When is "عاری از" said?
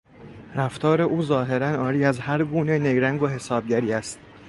1.69-2.19